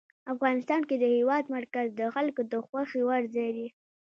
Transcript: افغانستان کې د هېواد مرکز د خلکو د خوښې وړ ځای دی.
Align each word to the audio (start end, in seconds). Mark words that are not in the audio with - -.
افغانستان 0.33 0.81
کې 0.89 0.95
د 0.99 1.05
هېواد 1.17 1.43
مرکز 1.55 1.87
د 1.99 2.01
خلکو 2.15 2.41
د 2.51 2.53
خوښې 2.65 3.01
وړ 3.07 3.23
ځای 3.35 3.49
دی. 3.57 3.67